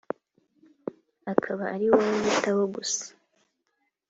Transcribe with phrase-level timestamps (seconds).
[1.31, 3.03] akaba ari wowe yitaho gusa